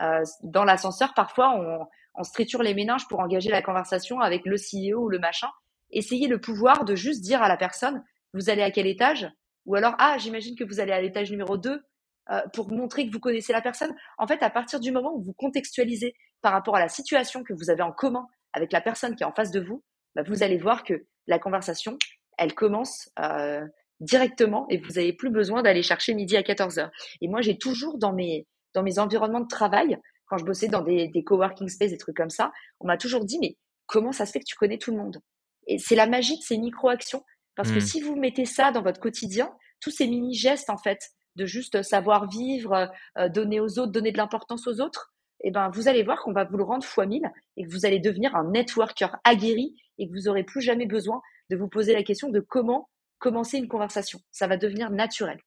Euh, 0.00 0.22
dans 0.42 0.64
l'ascenseur, 0.64 1.12
parfois, 1.14 1.54
on, 1.56 1.86
on 2.14 2.22
se 2.22 2.62
les 2.62 2.74
méninges 2.74 3.06
pour 3.08 3.20
engager 3.20 3.50
la 3.50 3.62
conversation 3.62 4.20
avec 4.20 4.42
le 4.44 4.56
CEO 4.56 5.04
ou 5.04 5.08
le 5.08 5.18
machin. 5.18 5.48
Essayez 5.90 6.28
le 6.28 6.40
pouvoir 6.40 6.84
de 6.84 6.94
juste 6.94 7.22
dire 7.22 7.42
à 7.42 7.48
la 7.48 7.56
personne, 7.56 8.02
vous 8.34 8.50
allez 8.50 8.62
à 8.62 8.70
quel 8.70 8.86
étage? 8.86 9.28
Ou 9.66 9.74
alors, 9.74 9.94
ah, 9.98 10.16
j'imagine 10.18 10.56
que 10.56 10.64
vous 10.64 10.80
allez 10.80 10.92
à 10.92 11.00
l'étage 11.00 11.30
numéro 11.30 11.56
2 11.56 11.82
euh, 12.30 12.40
pour 12.52 12.70
montrer 12.70 13.06
que 13.06 13.12
vous 13.12 13.20
connaissez 13.20 13.52
la 13.52 13.60
personne. 13.60 13.94
En 14.18 14.26
fait, 14.26 14.42
à 14.42 14.50
partir 14.50 14.80
du 14.80 14.92
moment 14.92 15.12
où 15.14 15.22
vous 15.22 15.32
contextualisez 15.32 16.14
par 16.42 16.52
rapport 16.52 16.76
à 16.76 16.80
la 16.80 16.88
situation 16.88 17.42
que 17.42 17.52
vous 17.52 17.70
avez 17.70 17.82
en 17.82 17.92
commun 17.92 18.26
avec 18.52 18.72
la 18.72 18.80
personne 18.80 19.14
qui 19.16 19.22
est 19.22 19.26
en 19.26 19.32
face 19.32 19.50
de 19.50 19.60
vous, 19.60 19.82
bah, 20.14 20.22
vous 20.26 20.42
allez 20.42 20.58
voir 20.58 20.84
que 20.84 21.06
la 21.26 21.38
conversation, 21.38 21.98
elle 22.38 22.54
commence 22.54 23.10
euh, 23.18 23.64
directement 24.00 24.66
et 24.68 24.78
vous 24.78 24.92
n'avez 24.94 25.12
plus 25.12 25.30
besoin 25.30 25.62
d'aller 25.62 25.82
chercher 25.82 26.14
midi 26.14 26.36
à 26.36 26.42
14 26.42 26.78
heures. 26.78 26.90
Et 27.20 27.28
moi, 27.28 27.40
j'ai 27.40 27.58
toujours 27.58 27.98
dans 27.98 28.12
mes, 28.12 28.46
dans 28.74 28.82
mes 28.82 28.98
environnements 28.98 29.40
de 29.40 29.48
travail, 29.48 29.98
quand 30.30 30.38
je 30.38 30.44
bossais 30.44 30.68
dans 30.68 30.82
des, 30.82 31.08
des 31.08 31.24
coworking 31.24 31.68
space, 31.68 31.90
des 31.90 31.98
trucs 31.98 32.16
comme 32.16 32.30
ça, 32.30 32.52
on 32.78 32.86
m'a 32.86 32.96
toujours 32.96 33.24
dit, 33.24 33.38
mais 33.40 33.56
comment 33.86 34.12
ça 34.12 34.24
se 34.24 34.32
fait 34.32 34.38
que 34.38 34.44
tu 34.46 34.54
connais 34.54 34.78
tout 34.78 34.92
le 34.92 34.96
monde? 34.96 35.20
Et 35.66 35.78
c'est 35.78 35.96
la 35.96 36.06
magie 36.06 36.38
de 36.38 36.42
ces 36.42 36.56
micro-actions. 36.56 37.24
Parce 37.56 37.72
que 37.72 37.78
mmh. 37.78 37.80
si 37.80 38.00
vous 38.00 38.16
mettez 38.16 38.46
ça 38.46 38.70
dans 38.70 38.80
votre 38.80 39.00
quotidien, 39.00 39.52
tous 39.80 39.90
ces 39.90 40.06
mini-gestes, 40.06 40.70
en 40.70 40.78
fait, 40.78 41.10
de 41.36 41.46
juste 41.46 41.82
savoir 41.82 42.28
vivre, 42.30 42.90
euh, 43.18 43.28
donner 43.28 43.60
aux 43.60 43.78
autres, 43.78 43.92
donner 43.92 44.12
de 44.12 44.16
l'importance 44.16 44.66
aux 44.68 44.80
autres, 44.80 45.12
eh 45.42 45.50
ben, 45.50 45.68
vous 45.70 45.88
allez 45.88 46.02
voir 46.02 46.22
qu'on 46.22 46.32
va 46.32 46.44
vous 46.44 46.56
le 46.56 46.64
rendre 46.64 46.84
fois 46.84 47.06
mille 47.06 47.30
et 47.56 47.64
que 47.64 47.70
vous 47.70 47.86
allez 47.86 47.98
devenir 47.98 48.36
un 48.36 48.50
networker 48.50 49.16
aguerri 49.24 49.74
et 49.98 50.06
que 50.06 50.12
vous 50.12 50.26
n'aurez 50.26 50.44
plus 50.44 50.60
jamais 50.60 50.86
besoin 50.86 51.20
de 51.50 51.56
vous 51.56 51.68
poser 51.68 51.92
la 51.92 52.02
question 52.02 52.28
de 52.28 52.40
comment 52.40 52.88
commencer 53.18 53.58
une 53.58 53.68
conversation. 53.68 54.20
Ça 54.30 54.46
va 54.46 54.56
devenir 54.56 54.90
naturel. 54.90 55.40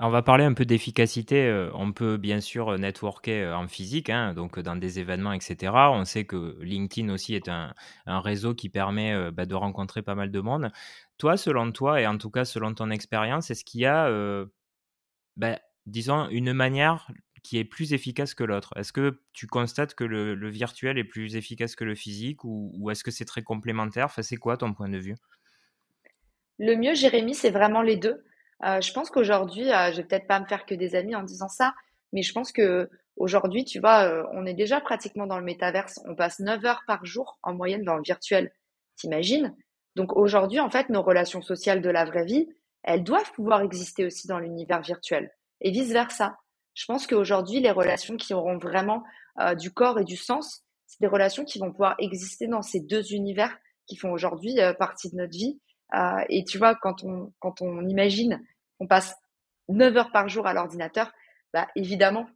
On 0.00 0.10
va 0.10 0.22
parler 0.22 0.44
un 0.44 0.54
peu 0.54 0.64
d'efficacité. 0.64 1.46
Euh, 1.46 1.70
on 1.74 1.92
peut 1.92 2.16
bien 2.16 2.40
sûr 2.40 2.78
networker 2.78 3.42
euh, 3.42 3.54
en 3.54 3.68
physique, 3.68 4.10
hein, 4.10 4.34
donc 4.34 4.58
dans 4.58 4.76
des 4.76 4.98
événements, 4.98 5.32
etc. 5.32 5.72
On 5.92 6.04
sait 6.04 6.24
que 6.24 6.58
LinkedIn 6.60 7.12
aussi 7.12 7.34
est 7.34 7.48
un, 7.48 7.72
réseau 8.06 8.54
qui 8.54 8.68
permet 8.68 9.30
bah, 9.30 9.46
de 9.46 9.54
rencontrer 9.54 10.02
pas 10.02 10.14
mal 10.14 10.30
de 10.30 10.40
monde. 10.40 10.72
Toi, 11.18 11.36
selon 11.36 11.70
toi, 11.72 12.00
et 12.00 12.06
en 12.06 12.18
tout 12.18 12.30
cas 12.30 12.44
selon 12.44 12.74
ton 12.74 12.90
expérience, 12.90 13.50
est-ce 13.50 13.64
qu'il 13.64 13.82
y 13.82 13.86
a 13.86 14.10
ben, 15.36 15.58
disons, 15.86 16.28
une 16.28 16.52
manière 16.52 17.10
qui 17.42 17.58
est 17.58 17.64
plus 17.64 17.92
efficace 17.92 18.34
que 18.34 18.44
l'autre? 18.44 18.72
Est-ce 18.76 18.92
que 18.92 19.22
tu 19.32 19.46
constates 19.46 19.94
que 19.94 20.04
le, 20.04 20.48
virtuel 20.50 20.98
est 20.98 21.04
plus 21.04 21.36
efficace 21.36 21.74
que 21.74 21.84
le 21.84 21.94
physique 21.94 22.44
ou, 22.44 22.90
est-ce 22.90 23.04
que 23.04 23.10
c'est 23.10 23.24
très 23.24 23.42
complémentaire? 23.42 24.10
C'est 24.22 24.36
quoi 24.36 24.56
ton 24.56 24.74
point 24.74 24.88
de 24.88 24.98
vue? 24.98 25.16
Le 26.58 26.76
mieux, 26.76 26.94
Jérémy, 26.94 27.34
c'est 27.34 27.50
vraiment 27.50 27.80
les 27.80 27.96
deux. 27.96 28.22
Euh, 28.64 28.80
je 28.80 28.92
pense 28.92 29.10
qu'aujourd'hui, 29.10 29.72
euh, 29.72 29.90
je 29.92 29.98
vais 29.98 30.04
peut-être 30.04 30.26
pas 30.26 30.40
me 30.40 30.46
faire 30.46 30.66
que 30.66 30.74
des 30.74 30.94
amis 30.94 31.14
en 31.14 31.22
disant 31.22 31.48
ça, 31.48 31.74
mais 32.12 32.22
je 32.22 32.32
pense 32.32 32.52
que 32.52 32.90
aujourd'hui, 33.16 33.64
tu 33.64 33.80
vois, 33.80 34.04
euh, 34.04 34.24
on 34.32 34.46
est 34.46 34.54
déjà 34.54 34.80
pratiquement 34.80 35.26
dans 35.26 35.38
le 35.38 35.44
métaverse. 35.44 36.00
On 36.06 36.14
passe 36.14 36.40
9 36.40 36.64
heures 36.64 36.82
par 36.86 37.04
jour 37.04 37.38
en 37.42 37.54
moyenne 37.54 37.84
dans 37.84 37.96
le 37.96 38.02
virtuel. 38.02 38.52
T'imagines? 38.96 39.56
Donc 39.96 40.16
aujourd'hui, 40.16 40.60
en 40.60 40.70
fait, 40.70 40.88
nos 40.90 41.02
relations 41.02 41.42
sociales 41.42 41.80
de 41.80 41.90
la 41.90 42.04
vraie 42.04 42.24
vie, 42.24 42.48
elles 42.82 43.04
doivent 43.04 43.32
pouvoir 43.32 43.62
exister 43.62 44.04
aussi 44.04 44.26
dans 44.26 44.38
l'univers 44.38 44.82
virtuel 44.82 45.30
et 45.60 45.70
vice-versa. 45.70 46.36
Je 46.74 46.84
pense 46.86 47.06
qu'aujourd'hui, 47.06 47.60
les 47.60 47.70
relations 47.70 48.16
qui 48.16 48.32
auront 48.32 48.56
vraiment 48.56 49.02
du 49.58 49.72
corps 49.72 49.98
et 49.98 50.04
du 50.04 50.16
sens, 50.16 50.64
c'est 50.86 51.00
des 51.00 51.08
relations 51.08 51.44
qui 51.44 51.58
vont 51.58 51.72
pouvoir 51.72 51.96
exister 51.98 52.46
dans 52.46 52.62
ces 52.62 52.80
deux 52.80 53.12
univers 53.12 53.54
qui 53.86 53.96
font 53.96 54.12
aujourd'hui 54.12 54.56
partie 54.78 55.10
de 55.10 55.16
notre 55.16 55.32
vie. 55.32 55.60
Euh, 55.94 56.24
et 56.28 56.44
tu 56.44 56.58
vois, 56.58 56.74
quand 56.74 57.04
on, 57.04 57.32
quand 57.38 57.62
on 57.62 57.86
imagine 57.86 58.42
qu'on 58.78 58.86
passe 58.86 59.14
9 59.68 59.96
heures 59.96 60.12
par 60.12 60.28
jour 60.28 60.46
à 60.46 60.54
l'ordinateur, 60.54 61.12
bah, 61.52 61.68
évidemment 61.76 62.26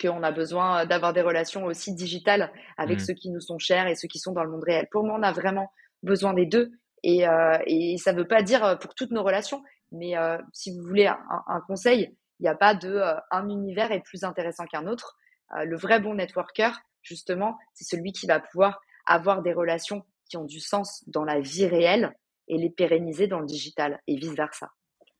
qu'on 0.00 0.22
a 0.22 0.32
besoin 0.32 0.86
d'avoir 0.86 1.12
des 1.12 1.22
relations 1.22 1.64
aussi 1.64 1.94
digitales 1.94 2.52
avec 2.76 2.98
mmh. 2.98 3.04
ceux 3.04 3.14
qui 3.14 3.30
nous 3.30 3.40
sont 3.40 3.58
chers 3.58 3.86
et 3.86 3.94
ceux 3.94 4.08
qui 4.08 4.18
sont 4.18 4.32
dans 4.32 4.44
le 4.44 4.50
monde 4.50 4.64
réel. 4.64 4.86
Pour 4.90 5.04
moi, 5.04 5.16
on 5.18 5.22
a 5.22 5.32
vraiment 5.32 5.70
besoin 6.02 6.34
des 6.34 6.46
deux. 6.46 6.72
Et, 7.02 7.26
euh, 7.26 7.58
et 7.66 7.96
ça 7.98 8.12
ne 8.12 8.18
veut 8.18 8.28
pas 8.28 8.42
dire 8.42 8.78
pour 8.80 8.94
toutes 8.94 9.10
nos 9.10 9.22
relations, 9.22 9.62
mais 9.90 10.16
euh, 10.16 10.38
si 10.52 10.76
vous 10.76 10.82
voulez 10.82 11.06
un, 11.06 11.60
conseil, 11.66 12.16
il 12.38 12.42
n'y 12.44 12.48
a 12.48 12.54
pas 12.54 12.74
de 12.74 12.88
euh, 12.88 13.14
un 13.30 13.48
univers 13.48 13.92
est 13.92 14.00
plus 14.00 14.24
intéressant 14.24 14.64
qu'un 14.66 14.86
autre. 14.86 15.16
le 15.54 15.76
vrai 15.76 16.00
bon 16.00 16.14
networker, 16.14 16.80
justement, 17.02 17.58
c'est 17.74 17.84
celui 17.84 18.12
qui 18.12 18.26
va 18.26 18.40
pouvoir 18.40 18.80
avoir 19.06 19.42
des 19.42 19.52
relations 19.52 20.04
qui 20.28 20.36
ont 20.36 20.44
du 20.44 20.60
sens 20.60 21.04
dans 21.08 21.24
la 21.24 21.40
vie 21.40 21.66
réelle 21.66 22.14
et 22.48 22.58
les 22.58 22.70
pérenniser 22.70 23.26
dans 23.26 23.40
le 23.40 23.46
digital 23.46 24.00
et 24.06 24.16
vice 24.16 24.34
versa. 24.34 24.70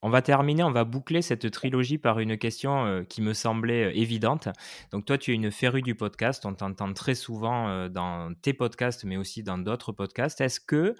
On 0.05 0.11
va 0.11 0.21
terminer, 0.21 0.65
on 0.65 0.73
va 0.73 0.83
boucler 0.83 1.23
cette 1.23 1.49
trilogie 1.53 1.97
par 1.97 2.19
une 2.19 2.37
question 2.37 2.87
euh, 2.87 3.05
qui 3.05 3.23
me 3.23 3.35
semblait 3.35 3.85
euh, 3.85 3.97
évidente. 3.97 4.49
Donc 4.91 5.05
toi, 5.05 5.17
tu 5.17 5.31
es 5.31 5.35
une 5.35 5.53
férue 5.53 5.83
du 5.83 5.95
podcast, 5.95 6.45
on 6.45 6.55
t'entend 6.55 6.93
très 6.93 7.15
souvent 7.15 7.69
euh, 7.69 7.89
dans 7.89 8.35
tes 8.43 8.53
podcasts, 8.53 9.05
mais 9.05 9.17
aussi 9.17 9.45
dans 9.45 9.59
d'autres 9.59 9.93
podcasts. 9.93 10.41
Est-ce 10.41 10.59
que 10.59 10.97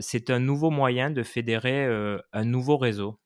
c'est 0.00 0.30
un 0.30 0.40
nouveau 0.40 0.70
moyen 0.70 1.10
de 1.10 1.22
fédérer 1.22 1.86
un 2.32 2.44
nouveau 2.44 2.76
réseau? 2.76 3.18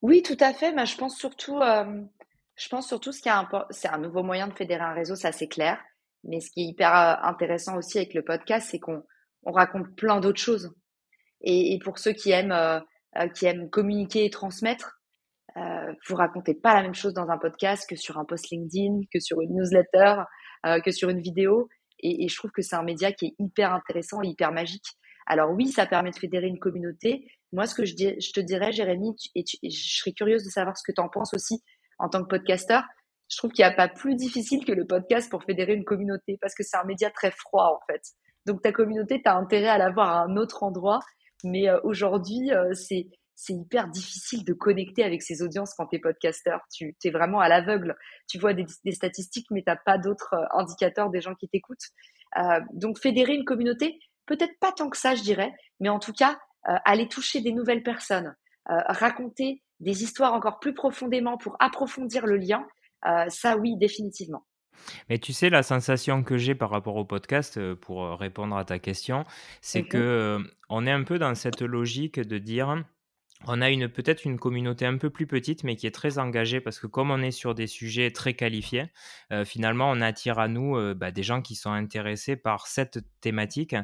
Oui, 0.00 0.22
tout 0.22 0.36
à 0.38 0.52
fait. 0.52 0.72
Mais 0.72 0.86
je 0.86 0.96
pense 0.96 1.16
surtout, 1.16 1.58
je 1.60 2.68
pense 2.68 2.86
surtout 2.86 3.10
ce 3.10 3.20
qui 3.20 3.28
est 3.28 3.32
c'est 3.70 3.88
un 3.88 3.98
nouveau 3.98 4.22
moyen 4.22 4.46
de 4.46 4.52
fédérer 4.52 4.84
un 4.84 4.92
réseau, 4.92 5.16
ça 5.16 5.32
c'est 5.32 5.48
clair. 5.48 5.80
Mais 6.22 6.38
ce 6.40 6.52
qui 6.52 6.60
est 6.60 6.66
hyper 6.66 6.94
intéressant 7.24 7.76
aussi 7.76 7.98
avec 7.98 8.14
le 8.14 8.22
podcast, 8.22 8.68
c'est 8.70 8.78
qu'on 8.78 9.02
raconte 9.52 9.94
plein 9.96 10.20
d'autres 10.20 10.40
choses. 10.40 10.74
Et, 11.40 11.74
et, 11.74 11.78
pour 11.78 11.98
ceux 11.98 12.12
qui 12.12 12.30
aiment 12.30 12.52
euh, 12.52 12.80
qui 13.34 13.46
aiment 13.46 13.70
communiquer 13.70 14.24
et 14.24 14.30
transmettre, 14.30 15.00
Euh, 15.56 15.92
vous 16.08 16.16
racontez 16.16 16.54
pas 16.54 16.74
la 16.74 16.82
même 16.82 16.94
chose 16.94 17.14
dans 17.14 17.28
un 17.30 17.38
podcast 17.38 17.88
que 17.88 17.96
sur 17.96 18.18
un 18.18 18.24
post 18.24 18.50
LinkedIn, 18.50 19.02
que 19.12 19.20
sur 19.20 19.40
une 19.40 19.54
newsletter, 19.54 20.24
euh, 20.66 20.80
que 20.80 20.90
sur 20.90 21.10
une 21.10 21.20
vidéo. 21.20 21.68
Et, 22.00 22.24
et 22.24 22.28
je 22.28 22.36
trouve 22.36 22.50
que 22.50 22.62
c'est 22.62 22.74
un 22.74 22.82
média 22.82 23.12
qui 23.12 23.26
est 23.26 23.34
hyper 23.38 23.72
intéressant 23.72 24.20
et 24.22 24.28
hyper 24.28 24.50
magique. 24.50 24.88
Alors 25.26 25.50
oui, 25.52 25.68
ça 25.68 25.86
permet 25.86 26.10
de 26.10 26.18
fédérer 26.18 26.48
une 26.48 26.58
communauté. 26.58 27.26
Moi, 27.52 27.66
ce 27.66 27.74
que 27.74 27.84
je, 27.84 27.94
te 27.94 28.40
dirais, 28.40 28.72
Jérémy, 28.72 29.14
et, 29.36 29.44
je 29.46 29.98
serais 29.98 30.12
curieuse 30.12 30.44
de 30.44 30.50
savoir 30.50 30.76
ce 30.76 30.82
que 30.84 30.92
tu 30.92 31.00
en 31.00 31.08
penses 31.08 31.32
aussi 31.34 31.62
en 31.98 32.08
tant 32.08 32.22
que 32.22 32.28
podcasteur. 32.28 32.82
Je 33.30 33.36
trouve 33.38 33.52
qu'il 33.52 33.64
n'y 33.64 33.72
a 33.72 33.76
pas 33.76 33.88
plus 33.88 34.16
difficile 34.16 34.64
que 34.64 34.72
le 34.72 34.86
podcast 34.86 35.30
pour 35.30 35.44
fédérer 35.44 35.74
une 35.74 35.84
communauté 35.84 36.36
parce 36.40 36.54
que 36.54 36.62
c'est 36.62 36.76
un 36.76 36.84
média 36.84 37.10
très 37.10 37.30
froid 37.30 37.80
en 37.80 37.92
fait. 37.92 38.02
Donc 38.46 38.62
ta 38.62 38.72
communauté, 38.72 39.22
tu 39.22 39.28
as 39.28 39.36
intérêt 39.36 39.68
à 39.68 39.78
l'avoir 39.78 40.10
à 40.10 40.22
un 40.24 40.36
autre 40.36 40.62
endroit. 40.62 41.00
Mais 41.44 41.68
euh, 41.68 41.78
aujourd'hui, 41.82 42.52
euh, 42.52 42.72
c'est 42.74 43.08
c'est 43.36 43.52
hyper 43.52 43.88
difficile 43.88 44.44
de 44.44 44.52
connecter 44.52 45.02
avec 45.02 45.20
ces 45.20 45.42
audiences 45.42 45.74
quand 45.74 45.88
tu 45.88 45.96
es 45.96 45.98
podcasteur. 45.98 46.60
Tu 46.72 46.96
es 47.02 47.10
vraiment 47.10 47.40
à 47.40 47.48
l'aveugle. 47.48 47.96
Tu 48.28 48.38
vois 48.38 48.54
des, 48.54 48.64
des 48.84 48.92
statistiques, 48.92 49.46
mais 49.50 49.64
tu 49.66 49.72
pas 49.84 49.98
d'autres 49.98 50.34
euh, 50.34 50.58
indicateurs 50.60 51.10
des 51.10 51.20
gens 51.20 51.34
qui 51.34 51.48
t'écoutent. 51.48 51.90
Euh, 52.38 52.60
donc 52.72 52.98
fédérer 52.98 53.34
une 53.34 53.44
communauté, 53.44 53.98
peut-être 54.26 54.58
pas 54.60 54.72
tant 54.72 54.90
que 54.90 54.96
ça, 54.96 55.14
je 55.14 55.22
dirais, 55.22 55.52
mais 55.80 55.88
en 55.88 55.98
tout 55.98 56.12
cas, 56.12 56.38
euh, 56.68 56.76
aller 56.84 57.08
toucher 57.08 57.40
des 57.40 57.52
nouvelles 57.52 57.82
personnes, 57.82 58.34
euh, 58.70 58.80
raconter 58.86 59.62
des 59.80 60.02
histoires 60.02 60.32
encore 60.34 60.58
plus 60.58 60.74
profondément 60.74 61.36
pour 61.36 61.56
approfondir 61.60 62.26
le 62.26 62.36
lien, 62.36 62.66
ça 63.28 63.58
oui, 63.58 63.76
définitivement. 63.76 64.46
Mais 65.08 65.18
tu 65.18 65.32
sais, 65.32 65.50
la 65.50 65.62
sensation 65.62 66.22
que 66.22 66.38
j'ai 66.38 66.54
par 66.54 66.70
rapport 66.70 66.96
au 66.96 67.04
podcast, 67.04 67.60
pour 67.74 68.18
répondre 68.18 68.56
à 68.56 68.64
ta 68.64 68.78
question, 68.78 69.24
c'est 69.60 69.82
mmh 69.82 69.88
que 69.88 70.38
on 70.68 70.86
est 70.86 70.90
un 70.90 71.02
peu 71.02 71.18
dans 71.18 71.34
cette 71.34 71.62
logique 71.62 72.18
de 72.18 72.38
dire 72.38 72.84
on 73.46 73.60
a 73.60 73.70
une 73.70 73.88
peut-être 73.88 74.24
une 74.24 74.38
communauté 74.38 74.86
un 74.86 74.96
peu 74.96 75.10
plus 75.10 75.26
petite, 75.26 75.64
mais 75.64 75.76
qui 75.76 75.86
est 75.86 75.94
très 75.94 76.18
engagée 76.18 76.60
parce 76.60 76.78
que 76.78 76.86
comme 76.86 77.10
on 77.10 77.20
est 77.20 77.30
sur 77.30 77.54
des 77.54 77.66
sujets 77.66 78.10
très 78.10 78.34
qualifiés, 78.34 78.86
euh, 79.32 79.44
finalement, 79.44 79.90
on 79.90 80.00
attire 80.00 80.38
à 80.38 80.48
nous 80.48 80.76
euh, 80.76 80.94
bah, 80.94 81.10
des 81.10 81.22
gens 81.22 81.42
qui 81.42 81.54
sont 81.54 81.70
intéressés 81.70 82.36
par 82.36 82.66
cette 82.66 82.98
thématique. 83.20 83.74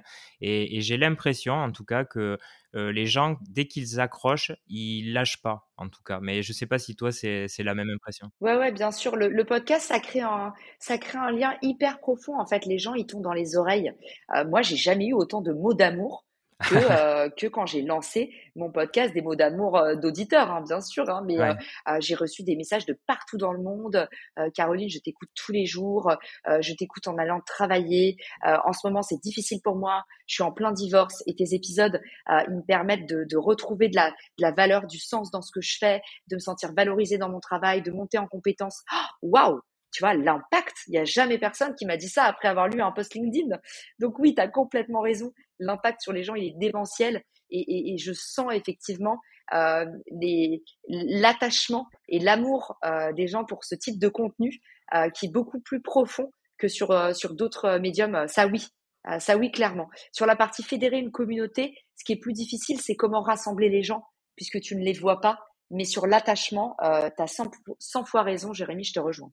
Et, 0.40 0.80
j'ai 0.80 0.96
l'impression, 0.96 1.54
en 1.54 1.72
tout 1.72 1.84
cas, 1.84 2.04
que 2.04 2.38
euh, 2.74 2.92
les 2.92 3.06
gens, 3.06 3.36
dès 3.48 3.66
qu'ils 3.66 4.00
accrochent, 4.00 4.52
ils 4.68 5.12
lâchent 5.12 5.42
pas, 5.42 5.68
en 5.76 5.88
tout 5.88 6.02
cas. 6.02 6.20
Mais 6.20 6.42
je 6.42 6.52
sais 6.52 6.66
pas 6.66 6.78
si 6.78 6.96
toi, 6.96 7.12
c'est 7.12 7.48
la 7.58 7.74
même 7.74 7.90
impression. 7.90 8.28
Ouais, 8.40 8.56
ouais, 8.56 8.72
bien 8.72 8.90
sûr. 8.90 9.16
Le, 9.16 9.44
podcast, 9.44 9.88
ça 9.88 10.00
crée, 10.00 10.20
un, 10.20 10.52
ça 10.78 10.96
crée 10.98 11.18
un 11.18 11.30
lien 11.30 11.54
hyper 11.62 11.98
profond. 11.98 12.38
En 12.38 12.46
fait, 12.46 12.64
les 12.66 12.78
gens, 12.78 12.94
ils 12.94 13.06
tombent 13.06 13.22
dans 13.22 13.32
les 13.32 13.56
oreilles. 13.56 13.92
moi, 14.48 14.62
j'ai 14.62 14.76
jamais 14.76 15.08
eu 15.08 15.14
autant 15.14 15.42
de 15.42 15.52
mots 15.52 15.74
d'amour 15.74 16.24
que, 16.68 16.74
euh, 16.74 17.30
que 17.30 17.46
quand 17.46 17.64
j'ai 17.64 17.82
lancé 17.82 18.30
mon 18.54 18.70
podcast 18.70 19.14
des 19.14 19.22
mots 19.22 19.34
d'amour 19.34 19.78
euh, 19.78 19.94
d'auditeurs, 19.94 20.50
hein, 20.50 20.62
bien 20.66 20.80
sûr. 20.80 21.08
Hein, 21.08 21.22
mais 21.26 21.38
euh, 21.40 21.54
j'ai 22.00 22.14
reçu 22.14 22.42
des 22.42 22.54
messages 22.56 22.84
de 22.86 22.98
partout 23.06 23.38
dans 23.38 23.52
le 23.52 23.62
monde. 23.62 24.08
Caroline, 24.54 24.88
je 24.90 24.98
t'écoute 24.98 25.30
tous 25.34 25.52
les 25.52 25.66
jours. 25.66 26.12
je 26.46 26.74
t'écoute 26.74 27.06
en 27.08 27.16
allant 27.18 27.40
travailler. 27.46 28.16
en 28.44 28.72
ce 28.72 28.86
moment, 28.86 29.02
c'est 29.02 29.20
difficile 29.20 29.60
pour 29.62 29.76
moi. 29.76 30.04
Je 30.26 30.34
suis 30.34 30.42
en 30.42 30.52
plein 30.52 30.72
divorce 30.72 31.22
et 31.26 31.34
tes 31.34 31.54
épisodes, 31.54 32.00
ils 32.28 32.54
me 32.54 32.64
permettent 32.66 33.08
de, 33.08 33.24
de 33.24 33.36
retrouver 33.36 33.88
de 33.88 33.96
la, 33.96 34.10
de 34.10 34.42
la 34.42 34.52
valeur, 34.52 34.86
du 34.86 34.98
sens 34.98 35.30
dans 35.30 35.42
ce 35.42 35.50
que 35.52 35.60
je 35.60 35.76
fais, 35.78 36.02
de 36.28 36.36
me 36.36 36.40
sentir 36.40 36.72
valorisée 36.74 37.18
dans 37.18 37.28
mon 37.28 37.40
travail, 37.40 37.82
de 37.82 37.90
monter 37.90 38.18
en 38.18 38.26
compétences. 38.26 38.82
Waouh 39.22 39.60
tu 39.92 40.02
vois, 40.02 40.14
l'impact, 40.14 40.76
il 40.86 40.92
n'y 40.92 40.98
a 40.98 41.04
jamais 41.04 41.38
personne 41.38 41.74
qui 41.74 41.84
m'a 41.84 41.96
dit 41.96 42.08
ça 42.08 42.24
après 42.24 42.48
avoir 42.48 42.68
lu 42.68 42.80
un 42.80 42.92
post 42.92 43.14
LinkedIn. 43.14 43.56
Donc 43.98 44.18
oui, 44.18 44.34
tu 44.34 44.40
as 44.40 44.48
complètement 44.48 45.00
raison. 45.00 45.32
L'impact 45.60 46.00
sur 46.00 46.12
les 46.12 46.24
gens, 46.24 46.34
il 46.34 46.46
est 46.46 46.58
démentiel. 46.58 47.22
Et, 47.50 47.96
je 47.98 48.12
sens 48.12 48.52
effectivement 48.52 49.18
euh, 49.54 49.84
l'attachement 50.88 51.88
et 52.08 52.18
l'amour 52.18 52.78
euh, 52.84 53.12
des 53.12 53.26
gens 53.26 53.44
pour 53.44 53.64
ce 53.64 53.74
type 53.74 53.98
de 53.98 54.08
contenu 54.08 54.60
euh, 54.94 55.10
qui 55.10 55.26
est 55.26 55.32
beaucoup 55.32 55.60
plus 55.60 55.80
profond 55.82 56.32
que 56.58 56.68
sur, 56.68 57.14
sur 57.14 57.34
d'autres 57.34 57.78
médiums. 57.78 58.28
Ça 58.28 58.46
oui, 58.46 58.66
ça 59.18 59.36
oui, 59.36 59.50
clairement. 59.50 59.88
Sur 60.12 60.26
la 60.26 60.36
partie 60.36 60.62
fédérer 60.62 60.98
une 60.98 61.10
communauté, 61.10 61.74
ce 61.96 62.04
qui 62.04 62.12
est 62.12 62.20
plus 62.20 62.34
difficile, 62.34 62.80
c'est 62.80 62.96
comment 62.96 63.22
rassembler 63.22 63.70
les 63.70 63.82
gens, 63.82 64.04
puisque 64.36 64.60
tu 64.60 64.76
ne 64.76 64.84
les 64.84 64.92
vois 64.92 65.20
pas. 65.20 65.38
Mais 65.70 65.84
sur 65.84 66.06
l'attachement, 66.06 66.76
tu 66.80 67.22
as 67.22 67.42
100 67.78 68.04
fois 68.04 68.22
raison, 68.22 68.52
Jérémy, 68.52 68.84
je 68.84 68.92
te 68.92 69.00
rejoins. 69.00 69.32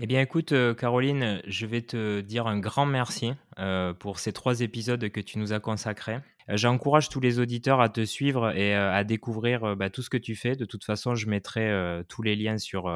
Eh 0.00 0.08
bien, 0.08 0.20
écoute, 0.20 0.50
euh, 0.50 0.74
Caroline, 0.74 1.40
je 1.46 1.66
vais 1.66 1.80
te 1.80 2.20
dire 2.20 2.48
un 2.48 2.58
grand 2.58 2.84
merci 2.84 3.32
euh, 3.60 3.94
pour 3.94 4.18
ces 4.18 4.32
trois 4.32 4.60
épisodes 4.60 5.08
que 5.08 5.20
tu 5.20 5.38
nous 5.38 5.52
as 5.52 5.60
consacrés. 5.60 6.18
Euh, 6.48 6.56
j'encourage 6.56 7.08
tous 7.08 7.20
les 7.20 7.38
auditeurs 7.38 7.80
à 7.80 7.88
te 7.88 8.04
suivre 8.04 8.50
et 8.56 8.74
à 8.74 9.04
découvrir 9.04 9.76
bah, 9.76 9.90
tout 9.90 10.02
ce 10.02 10.10
que 10.10 10.16
tu 10.16 10.34
fais. 10.34 10.56
De 10.56 10.64
toute 10.64 10.82
façon, 10.82 11.14
je 11.14 11.28
mettrai 11.28 11.72
tous 12.08 12.22
les 12.22 12.34
liens 12.34 12.58
sur, 12.58 12.92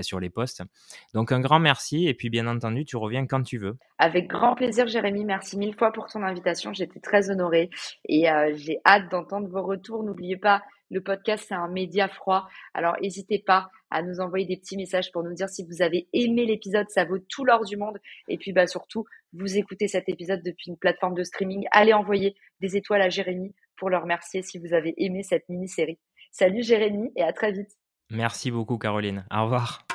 sur 0.00 0.20
les 0.20 0.30
posts. 0.30 0.62
Donc, 1.12 1.32
un 1.32 1.40
grand 1.40 1.58
merci. 1.58 2.06
Et 2.06 2.14
puis, 2.14 2.30
bien 2.30 2.46
entendu, 2.46 2.84
tu 2.84 2.96
reviens 2.96 3.26
quand 3.26 3.42
tu 3.42 3.58
veux. 3.58 3.76
Avec 3.98 4.28
grand 4.28 4.54
plaisir, 4.54 4.86
Jérémy. 4.86 5.24
Merci 5.24 5.58
mille 5.58 5.74
fois 5.74 5.90
pour 5.90 6.06
ton 6.06 6.22
invitation. 6.22 6.72
J'étais 6.72 7.00
très 7.00 7.30
honorée 7.30 7.68
et 8.08 8.26
j'ai 8.54 8.78
hâte 8.86 9.10
d'entendre 9.10 9.48
vos 9.48 9.64
retours. 9.64 10.04
N'oubliez 10.04 10.36
pas, 10.36 10.62
le 10.90 11.02
podcast, 11.02 11.46
c'est 11.48 11.54
un 11.54 11.68
média 11.68 12.08
froid. 12.08 12.48
Alors, 12.74 12.96
n'hésitez 13.00 13.38
pas 13.38 13.70
à 13.90 14.02
nous 14.02 14.20
envoyer 14.20 14.46
des 14.46 14.56
petits 14.56 14.76
messages 14.76 15.12
pour 15.12 15.22
nous 15.22 15.34
dire 15.34 15.48
si 15.48 15.64
vous 15.64 15.82
avez 15.82 16.08
aimé 16.12 16.46
l'épisode. 16.46 16.88
Ça 16.88 17.04
vaut 17.04 17.18
tout 17.18 17.44
l'or 17.44 17.64
du 17.64 17.76
monde. 17.76 17.98
Et 18.28 18.38
puis, 18.38 18.52
bah, 18.52 18.66
surtout, 18.66 19.04
vous 19.32 19.56
écoutez 19.56 19.88
cet 19.88 20.08
épisode 20.08 20.42
depuis 20.42 20.70
une 20.70 20.78
plateforme 20.78 21.14
de 21.14 21.22
streaming. 21.22 21.66
Allez 21.72 21.92
envoyer 21.92 22.36
des 22.60 22.76
étoiles 22.76 23.02
à 23.02 23.08
Jérémy 23.08 23.54
pour 23.76 23.90
le 23.90 23.98
remercier 23.98 24.42
si 24.42 24.58
vous 24.58 24.74
avez 24.74 24.94
aimé 24.96 25.22
cette 25.22 25.48
mini-série. 25.48 25.98
Salut 26.30 26.62
Jérémy 26.62 27.10
et 27.16 27.22
à 27.22 27.32
très 27.32 27.52
vite. 27.52 27.70
Merci 28.10 28.50
beaucoup, 28.50 28.78
Caroline. 28.78 29.24
Au 29.30 29.44
revoir. 29.44 29.87